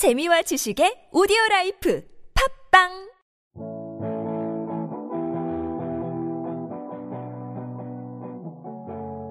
[0.00, 2.02] 재미와 지식의 오디오 라이프
[2.72, 2.88] 팟빵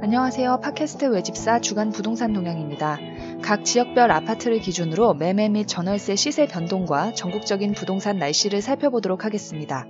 [0.03, 0.59] 안녕하세요.
[0.59, 2.99] 팟캐스트 외집사 주간 부동산 동향입니다.
[3.41, 9.87] 각 지역별 아파트를 기준으로 매매 및 전월세 시세 변동과 전국적인 부동산 날씨를 살펴보도록 하겠습니다.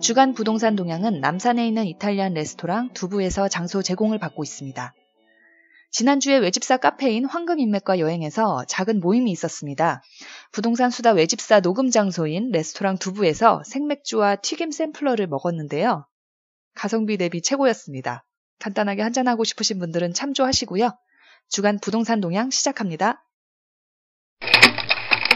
[0.00, 4.94] 주간 부동산 동향은 남산에 있는 이탈리안 레스토랑 두부에서 장소 제공을 받고 있습니다.
[5.94, 10.02] 지난주에 외집사 카페인 황금인맥과 여행에서 작은 모임이 있었습니다.
[10.50, 16.04] 부동산 수다 외집사 녹음 장소인 레스토랑 두부에서 생맥주와 튀김 샘플러를 먹었는데요.
[16.74, 18.24] 가성비 대비 최고였습니다.
[18.58, 20.90] 간단하게 한잔하고 싶으신 분들은 참조하시고요.
[21.48, 23.24] 주간 부동산 동향 시작합니다.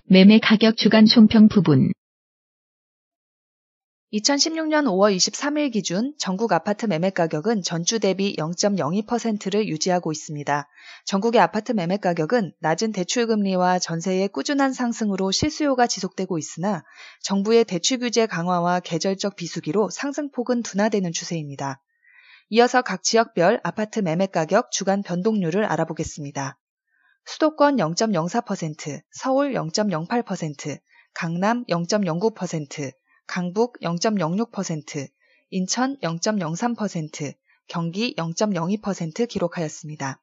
[0.07, 1.93] 매매 가격 주간 총평 부분
[4.11, 10.67] 2016년 5월 23일 기준 전국 아파트 매매 가격은 전주 대비 0.02%를 유지하고 있습니다.
[11.05, 16.85] 전국의 아파트 매매 가격은 낮은 대출 금리와 전세의 꾸준한 상승으로 실수요가 지속되고 있으나
[17.23, 21.83] 정부의 대출 규제 강화와 계절적 비수기로 상승폭은 둔화되는 추세입니다.
[22.49, 26.57] 이어서 각 지역별 아파트 매매 가격 주간 변동률을 알아보겠습니다.
[27.27, 30.81] 수도권 0.04%, 서울 0.08%,
[31.13, 32.91] 강남 0.09%,
[33.29, 35.07] 강북 0.06%,
[35.51, 37.35] 인천 0.03%,
[37.69, 40.21] 경기 0.02% 기록하였습니다.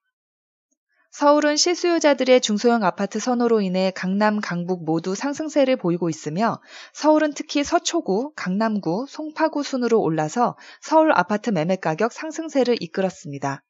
[1.12, 6.60] 서울은 실수요자들의 중소형 아파트 선호로 인해 강남, 강북 모두 상승세를 보이고 있으며
[6.92, 13.64] 서울은 특히 서초구, 강남구, 송파구 순으로 올라서 서울 아파트 매매 가격 상승세를 이끌었습니다.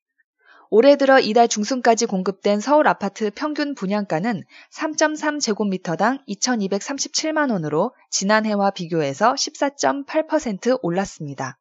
[0.70, 10.80] 올해 들어 이달 중순까지 공급된 서울 아파트 평균 분양가는 3.3제곱미터당 2,237만 원으로 지난해와 비교해서 14.8%
[10.82, 11.58] 올랐습니다.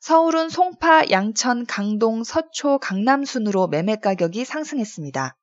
[0.00, 5.36] 서울은 송파, 양천, 강동, 서초, 강남 순으로 매매 가격이 상승했습니다.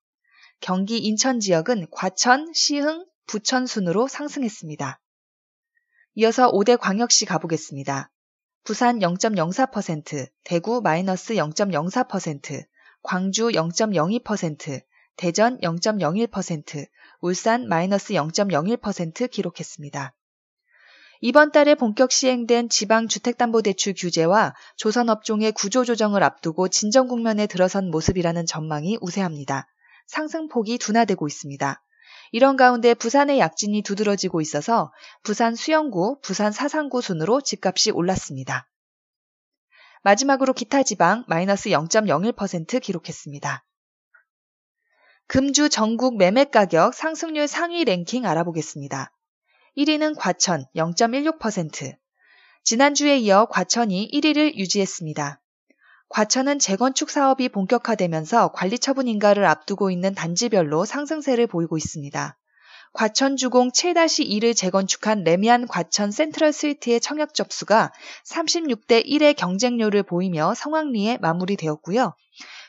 [0.60, 5.00] 경기 인천 지역은 과천, 시흥, 부천 순으로 상승했습니다.
[6.16, 8.13] 이어서 5대 광역시 가보겠습니다.
[8.64, 12.66] 부산 0.04%, 대구 마이너스 0.04%,
[13.02, 14.82] 광주 0.02%,
[15.18, 16.88] 대전 0.01%,
[17.20, 20.14] 울산 마이너스 0.01% 기록했습니다.
[21.20, 29.68] 이번 달에 본격 시행된 지방주택담보대출 규제와 조선업종의 구조조정을 앞두고 진정 국면에 들어선 모습이라는 전망이 우세합니다.
[30.08, 31.82] 상승폭이 둔화되고 있습니다.
[32.34, 38.68] 이런 가운데 부산의 약진이 두드러지고 있어서 부산 수영구, 부산 사상구 순으로 집값이 올랐습니다.
[40.02, 43.64] 마지막으로 기타 지방 마이너스 0.01% 기록했습니다.
[45.28, 49.12] 금주 전국 매매 가격 상승률 상위 랭킹 알아보겠습니다.
[49.78, 51.96] 1위는 과천 0.16%.
[52.64, 55.40] 지난주에 이어 과천이 1위를 유지했습니다.
[56.14, 62.38] 과천은 재건축 사업이 본격화되면서 관리 처분 인가를 앞두고 있는 단지별로 상승세를 보이고 있습니다.
[62.94, 67.92] 과천 주공 7-2를 재건축한 레미안 과천 센트럴 스위트의 청약 접수가
[68.28, 72.14] 36대 1의 경쟁률을 보이며 성황리에 마무리되었고요.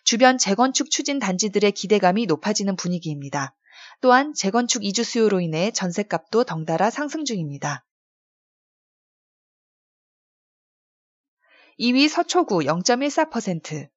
[0.05, 3.55] 주변 재건축 추진 단지들의 기대감이 높아지는 분위기입니다.
[4.01, 7.85] 또한 재건축 이주 수요로 인해 전셋값도 덩달아 상승 중입니다.
[11.81, 13.89] 2위 서초구 0.14%.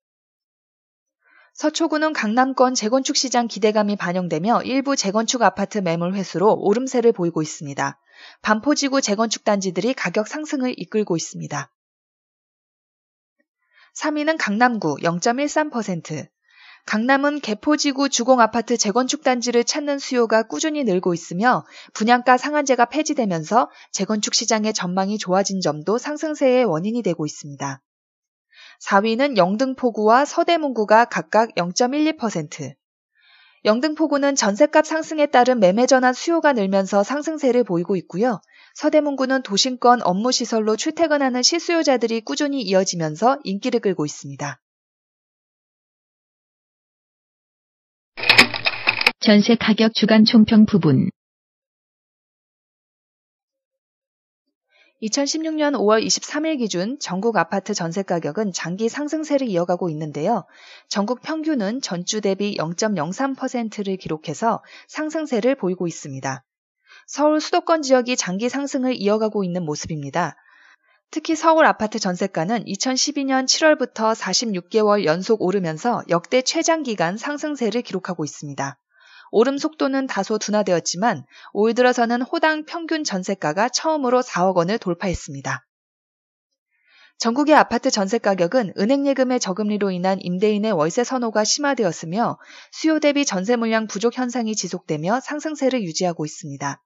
[1.53, 7.99] 서초구는 강남권 재건축 시장 기대감이 반영되며 일부 재건축 아파트 매물 회수로 오름세를 보이고 있습니다.
[8.41, 11.71] 반포지구 재건축 단지들이 가격 상승을 이끌고 있습니다.
[13.95, 16.29] 3위는 강남구 0.13%.
[16.87, 24.71] 강남은 개포지구 주공아파트 재건축 단지를 찾는 수요가 꾸준히 늘고 있으며 분양가 상한제가 폐지되면서 재건축 시장의
[24.71, 27.81] 전망이 좋아진 점도 상승세의 원인이 되고 있습니다.
[28.79, 32.73] 4위는 영등포구와 서대문구가 각각 0.12%.
[33.65, 38.39] 영등포구는 전셋값 상승에 따른 매매 전환 수요가 늘면서 상승세를 보이고 있고요.
[38.75, 44.61] 서대문구는 도심권 업무시설로 출퇴근하는 실수요자들이 꾸준히 이어지면서 인기를 끌고 있습니다.
[49.19, 51.09] 전세 가격 주간 총평 부분
[55.01, 60.45] 2016년 5월 23일 기준 전국 아파트 전세 가격은 장기 상승세를 이어가고 있는데요.
[60.88, 66.44] 전국 평균은 전주 대비 0.03%를 기록해서 상승세를 보이고 있습니다.
[67.07, 70.36] 서울 수도권 지역이 장기 상승을 이어가고 있는 모습입니다.
[71.09, 78.77] 특히 서울 아파트 전세가는 2012년 7월부터 46개월 연속 오르면서 역대 최장 기간 상승세를 기록하고 있습니다.
[79.31, 85.65] 오름 속도는 다소 둔화되었지만 올 들어서는 호당 평균 전세가가 처음으로 4억 원을 돌파했습니다.
[87.19, 92.38] 전국의 아파트 전세 가격은 은행 예금의 저금리로 인한 임대인의 월세 선호가 심화되었으며
[92.71, 96.79] 수요 대비 전세 물량 부족 현상이 지속되며 상승세를 유지하고 있습니다.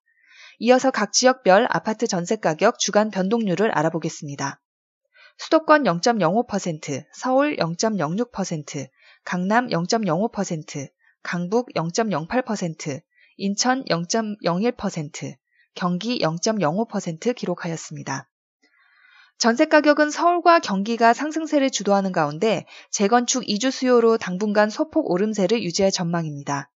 [0.60, 4.62] 이어서 각 지역별 아파트 전세 가격 주간 변동률을 알아보겠습니다.
[5.38, 8.88] 수도권 0.05%, 서울 0.06%,
[9.26, 10.88] 강남 0.05%,
[11.24, 13.02] 강북 0.08%,
[13.38, 15.36] 인천 0.01%,
[15.74, 18.28] 경기 0.05% 기록하였습니다.
[19.38, 26.70] 전세 가격은 서울과 경기가 상승세를 주도하는 가운데 재건축 이주 수요로 당분간 소폭 오름세를 유지할 전망입니다.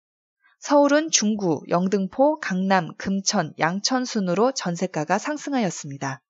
[0.60, 6.22] 서울은 중구, 영등포, 강남, 금천, 양천 순으로 전세가가 상승하였습니다.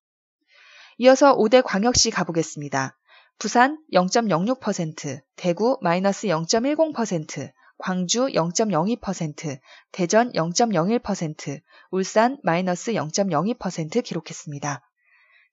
[0.99, 2.97] 이어서 5대 광역시 가보겠습니다.
[3.39, 9.59] 부산 0.06%, 대구 마이너스 0.10%, 광주 0.02%,
[9.91, 14.89] 대전 0.01%, 울산 마이너스 0.02% 기록했습니다.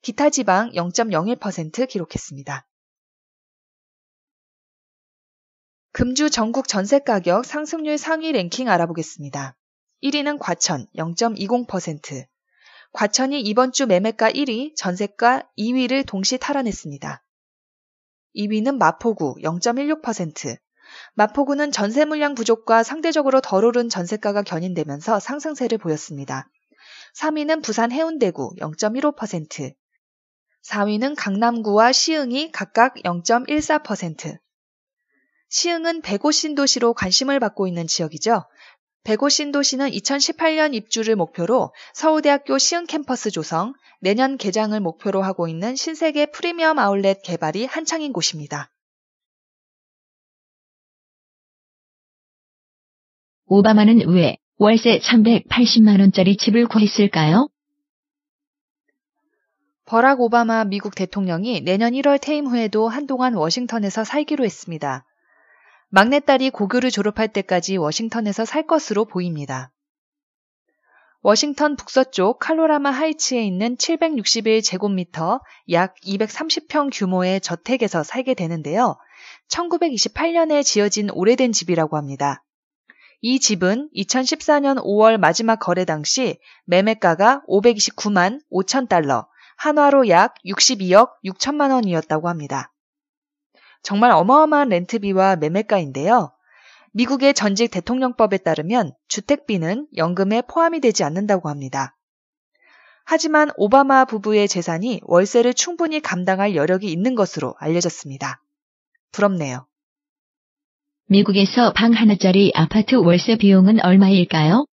[0.04, 2.68] 기타 지방 0.01% 기록했습니다.
[5.92, 9.58] 금주 전국 전세 가격 상승률 상위 랭킹 알아보겠습니다.
[10.04, 12.28] 1위는 과천 0.20%.
[12.92, 17.24] 과천이 이번 주 매매가 1위, 전세가 2위를 동시 탈환했습니다.
[18.36, 20.60] 2위는 마포구 0.16%.
[21.14, 26.50] 마포구는 전세 물량 부족과 상대적으로 덜 오른 전세가가 견인되면서 상승세를 보였습니다.
[27.16, 29.74] 3위는 부산 해운대구 0.15%,
[30.64, 34.38] 4위는 강남구와 시흥이 각각 0.14%.
[35.50, 38.44] 시흥은 백오 신도시로 관심을 받고 있는 지역이죠.
[39.04, 46.28] 백오 신도시는 2018년 입주를 목표로 서울대학교 시흥 캠퍼스 조성, 내년 개장을 목표로 하고 있는 신세계
[46.28, 48.72] 프리미엄 아울렛 개발이 한창인 곳입니다.
[53.52, 57.50] 오바마는 왜 월세 380만원짜리 집을 구했을까요?
[59.86, 65.04] 버락 오바마 미국 대통령이 내년 1월 퇴임 후에도 한동안 워싱턴에서 살기로 했습니다.
[65.90, 69.72] 막내딸이 고교를 졸업할 때까지 워싱턴에서 살 것으로 보입니다.
[71.24, 75.42] 워싱턴 북서쪽 칼로라마 하이츠에 있는 761제곱미터
[75.72, 78.96] 약 230평 규모의 저택에서 살게 되는데요.
[79.50, 82.44] 1928년에 지어진 오래된 집이라고 합니다.
[83.22, 89.28] 이 집은 2014년 5월 마지막 거래 당시 매매가가 529만 5천 달러,
[89.58, 92.72] 한화로 약 62억 6천만 원이었다고 합니다.
[93.84, 96.32] 정말 어마어마한 렌트비와 매매가인데요.
[96.92, 101.98] 미국의 전직 대통령법에 따르면 주택비는 연금에 포함이 되지 않는다고 합니다.
[103.04, 108.42] 하지만 오바마 부부의 재산이 월세를 충분히 감당할 여력이 있는 것으로 알려졌습니다.
[109.12, 109.69] 부럽네요.
[111.12, 114.68] 미국에서 방 하나짜리 아파트 월세 비용은 얼마일까요?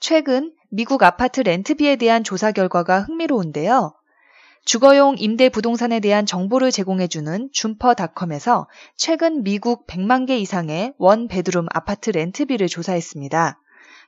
[0.00, 3.94] 최근 미국 아파트 렌트비에 대한 조사 결과가 흥미로운데요.
[4.64, 8.66] 주거용 임대 부동산에 대한 정보를 제공해주는 줌퍼닷컴에서
[8.96, 13.60] 최근 미국 100만 개 이상의 one bedroom 아파트 렌트비를 조사했습니다.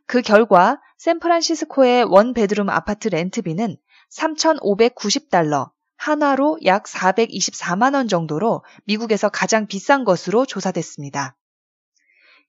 [0.06, 3.76] 그 결과 샌프란시스코의 one bedroom 아파트 렌트비는
[4.10, 5.70] 3,590달러,
[6.06, 11.36] 한화로 약 424만 원 정도로 미국에서 가장 비싼 것으로 조사됐습니다.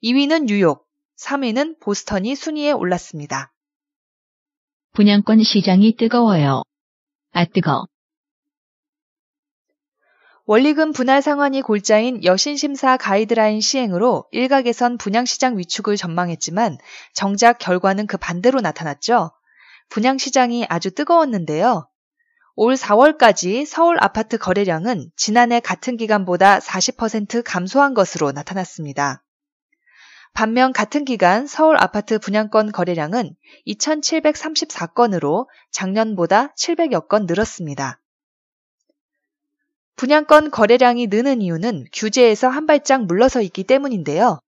[0.04, 0.86] 2위는 뉴욕,
[1.18, 3.52] 3위는 보스턴이 순위에 올랐습니다.
[4.94, 6.62] 분양권 시장이 뜨거워요.
[7.32, 7.88] 아 뜨거.
[10.46, 16.78] 원리금 분할 상환이 골자인 여신심사 가이드라인 시행으로 일각에선 분양시장 위축을 전망했지만
[17.16, 19.32] 정작 결과는 그 반대로 나타났죠.
[19.90, 21.90] 분양시장이 아주 뜨거웠는데요.
[22.60, 29.24] 올 4월까지 서울 아파트 거래량은 지난해 같은 기간보다 40% 감소한 것으로 나타났습니다.
[30.34, 33.36] 반면 같은 기간 서울 아파트 분양권 거래량은
[33.68, 38.02] 2,734건으로 작년보다 700여 건 늘었습니다.
[39.96, 44.40] 분양권 거래량이 느는 이유는 규제에서 한 발짝 물러서 있기 때문인데요.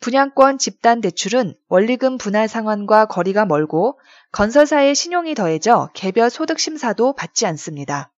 [0.00, 3.98] 분양권 집단 대출은 원리금 분할 상환과 거리가 멀고
[4.32, 8.10] 건설사의 신용이 더해져 개별 소득 심사도 받지 않습니다.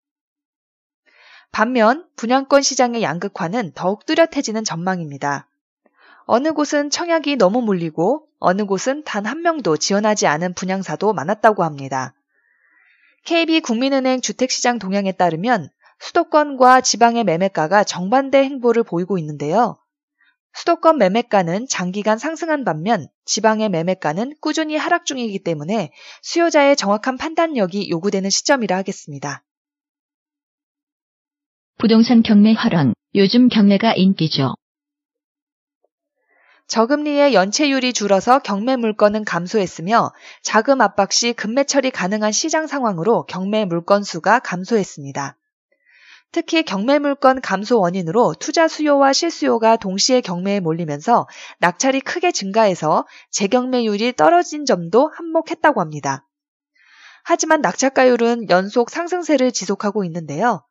[1.52, 5.48] 반면 분양권 시장의 양극화는 더욱 뚜렷해지는 전망입니다.
[6.26, 12.14] 어느 곳은 청약이 너무 몰리고 어느 곳은 단 한 명도 지원하지 않은 분양사도 많았다고 합니다.
[13.24, 19.79] KB국민은행 주택시장 동향에 따르면 수도권과 지방의 매매가가 정반대 행보를 보이고 있는데요.
[20.52, 25.92] 수도권 매매가는 장기간 상승한 반면 지방의 매매가는 꾸준히 하락 중이기 때문에
[26.22, 29.42] 수요자의 정확한 판단력이 요구되는 시점이라 하겠습니다.
[31.78, 34.54] 부동산 경매 화랑 요즘 경매가 인기죠.
[36.66, 44.04] 저금리의 연체율이 줄어서 경매 물건은 감소했으며 자금 압박 시 금매철이 가능한 시장 상황으로 경매 물건
[44.04, 45.36] 수가 감소했습니다.
[46.32, 51.26] 특히 경매 물건 감소 원인으로 투자 수요와 실수요가 동시에 경매에 몰리면서
[51.58, 56.26] 낙찰이 크게 증가해서 재경매율이 떨어진 점도 한몫했다고 합니다.
[57.24, 60.64] 하지만 낙찰가율은 연속 상승세를 지속하고 있는데요.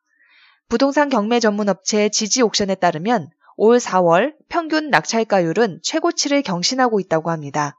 [0.68, 7.78] 부동산 경매 전문 업체 지지 옥션에 따르면 올 4월 평균 낙찰가율은 최고치를 경신하고 있다고 합니다.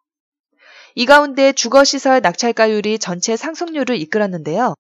[0.94, 4.76] 이 가운데 주거시설 낙찰가율이 전체 상승률을 이끌었는데요.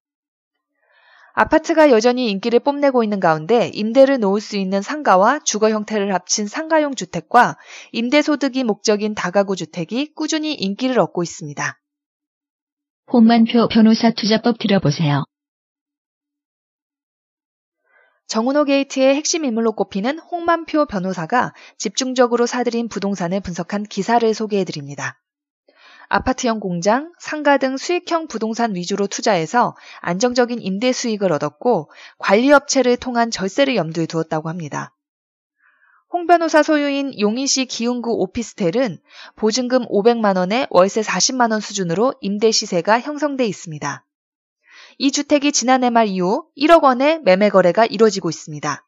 [1.34, 6.96] 아파트가 여전히 인기를 뽐내고 있는 가운데 임대를 놓을 수 있는 상가와 주거 형태를 합친 상가용
[6.96, 7.58] 주택과
[7.92, 11.80] 임대 소득이 목적인 다가구 주택이 꾸준히 인기를 얻고 있습니다.
[13.12, 15.24] 홍만표 변호사 투자법 들어보세요.
[18.28, 25.20] 정은호 게이트의 핵심 인물로 꼽히는 홍만표 변호사가 집중적으로 사들인 부동산을 분석한 기사를 소개해드립니다.
[26.12, 33.78] 아파트형 공장, 상가 등 수익형 부동산 위주로 투자해서 안정적인 임대 수익을 얻었고 관리업체를 통한 절세를
[33.78, 34.94] 염두에 두었다고 합니다.
[36.12, 39.00] 홍 변호사 소유인 용인시 기흥구 오피스텔은
[39.38, 44.06] 보증금 500만 원에 월세 40만 원 수준으로 임대 시세가 형성돼 있습니다.
[44.98, 48.86] 이 주택이 지난해 말 이후 1억 원의 매매 거래가 이루어지고 있습니다.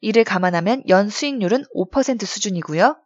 [0.00, 2.96] 이를 감안하면 연 수익률은 5% 수준이고요.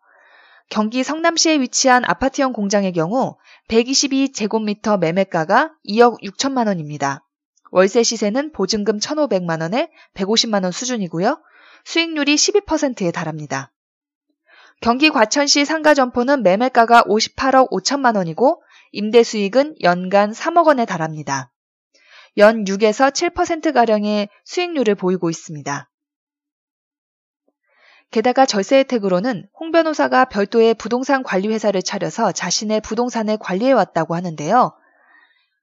[0.69, 3.37] 경기 성남시에 위치한 아파트형 공장의 경우
[3.69, 7.25] 122제곱미터 매매가가 2억 6천만 원입니다.
[7.71, 11.41] 월세 시세는 보증금 1,500만 원에 150만 원 수준이고요.
[11.85, 13.73] 수익률이 12%에 달합니다.
[14.81, 21.53] 경기 과천시 상가 점포는 매매가가 58억 5천만 원이고 임대 수익은 연간 3억 원에 달합니다.
[22.39, 25.89] 연 6에서 7%가량의 수익률을 보이고 있습니다.
[28.11, 34.73] 게다가 절세 혜택으로는 홍 변호사가 별도의 부동산 관리 회사를 차려서 자신의 부동산을 관리해 왔다고 하는데요.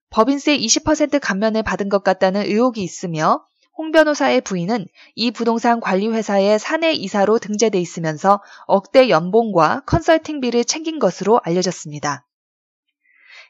[0.09, 3.43] 법인세 20% 감면을 받은 것 같다는 의혹이 있으며
[3.75, 4.85] 홍 변호사의 부인은
[5.15, 12.27] 이 부동산 관리 회사의 사내 이사로 등재돼 있으면서 억대 연봉과 컨설팅비를 챙긴 것으로 알려졌습니다.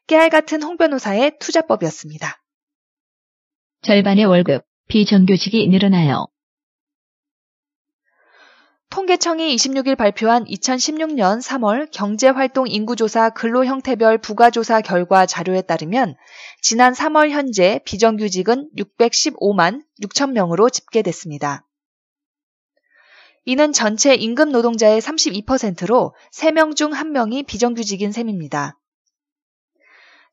[0.08, 2.42] 깨알 같은 홍 변호사의 투자법이었습니다.
[3.82, 6.28] 절반의 월급, 비정규직이 늘어나요.
[8.94, 16.16] 통계청이 26일 발표한 2016년 3월 경제활동 인구조사 근로 형태별 부가조사 결과 자료에 따르면
[16.62, 21.66] 지난 3월 현재 비정규직은 615만 6천 명으로 집계됐습니다.
[23.46, 28.78] 이는 전체 임금 노동자의 32%로 3명 중 1명이 비정규직인 셈입니다.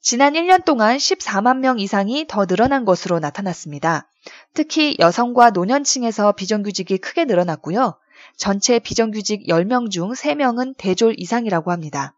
[0.02, 4.10] 지난 1년 동안 14만 명 이상이 더 늘어난 것으로 나타났습니다.
[4.52, 7.98] 특히 여성과 노년층에서 비정규직이 크게 늘어났고요.
[8.36, 12.16] 전체 비정규직 10명 중 3명은 대졸 이상이라고 합니다.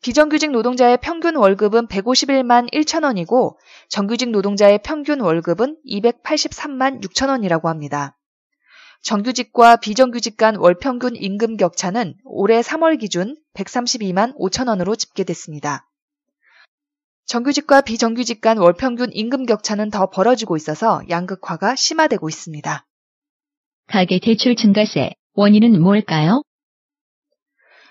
[0.00, 8.16] 비정규직 노동자의 평균 월급은 151만 1천 원이고 정규직 노동자의 평균 월급은 283만 6천 원이라고 합니다.
[9.02, 15.88] 정규직과 비정규직 간 월평균 임금 격차는 올해 3월 기준 132만 5천 원으로 집계됐습니다.
[17.26, 22.86] 정규직과 비정규직 간 월평균 임금 격차는 더 벌어지고 있어서 양극화가 심화되고 있습니다.
[23.86, 26.42] 가계 대출 증가세, 원인은 뭘까요?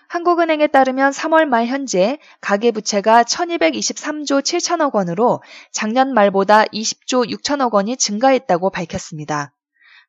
[0.10, 8.70] 한국은행에 따르면 3월 말 현재 가계부채가 1223조 7천억 원으로 작년 말보다 20조 6천억 원이 증가했다고
[8.72, 9.56] 밝혔습니다.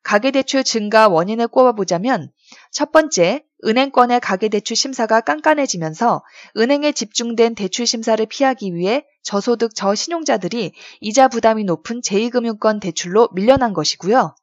[0.03, 2.29] 가계대출 증가 원인을 꼽아보자면
[2.73, 6.21] 첫 번째, 은행권의 가계대출 심사가 깐깐해지면서
[6.57, 14.35] 은행에 집중된 대출 심사를 피하기 위해 저소득 저신용자들이 이자 부담이 높은 제2금융권 대출로 밀려난 것이고요.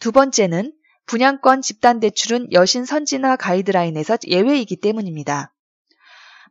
[0.00, 0.72] 두 번째는
[1.10, 5.52] 분양권 집단 대출은 여신 선진화 가이드라인에서 예외이기 때문입니다.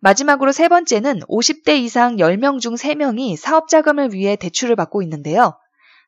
[0.02, 5.54] 마지막으로 세 번째는 50대 이상 10명 중 3명이 사업자금을 위해 대출을 받고 있는데요.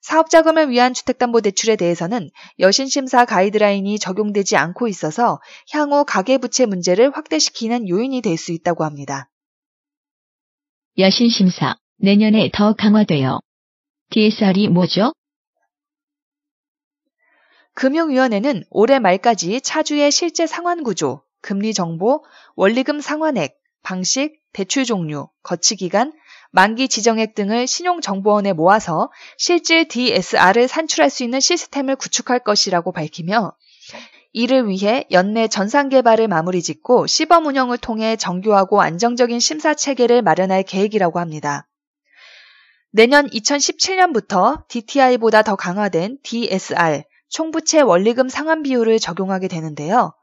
[0.02, 2.30] 사업자금을 위한 주택담보대출에 대해서는
[2.60, 5.40] 여신심사 가이드라인이 적용되지 않고 있어서
[5.72, 9.30] 향후 가계부채 문제를 확대시키는 요인이 될 수 있다고 합니다.
[10.98, 13.40] 여신심사, 내년에 더 강화돼요.
[14.10, 15.14] DSR이 뭐죠?
[17.74, 22.24] 금융위원회는 올해 말까지 차주의 실제 상환 구조, 금리 정보,
[22.56, 26.14] 원리금 상환액, 방식, 대출 종류, 거치 기간,
[26.52, 33.54] 만기 지정액 등을 신용정보원에 모아서 실질 DSR을 산출할 수 있는 시스템을 구축할 것이라고 밝히며
[34.34, 40.64] 이를 위해 연내 전산 개발을 마무리 짓고 시범 운영을 통해 정교하고 안정적인 심사 체계를 마련할
[40.64, 41.68] 계획이라고 합니다.
[42.92, 50.14] 내년 2017년부터 DTI보다 더 강화된 DSR, 총부채 원리금 상환 비율을 적용하게 되는데요.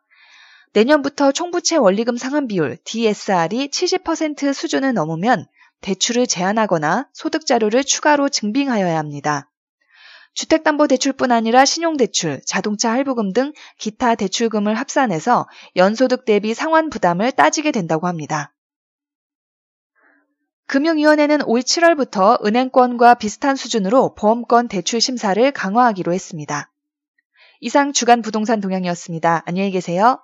[0.75, 5.47] 내년부터 총부채 원리금 상환 비율 DSR이 70% 수준을 넘으면
[5.81, 9.50] 대출을 제한하거나 소득 자료를 추가로 증빙하여야 합니다.
[10.35, 18.07] 주택담보대출뿐 아니라 신용대출, 자동차 할부금 등 기타 대출금을 합산해서 연소득 대비 상환 부담을 따지게 된다고
[18.07, 18.53] 합니다.
[20.67, 26.71] 금융위원회는 올 7월부터 은행권과 비슷한 수준으로 보험권 대출 심사를 강화하기로 했습니다.
[27.61, 29.43] 이상 주간 부동산 동향이었습니다.
[29.47, 30.21] 안녕히 계세요.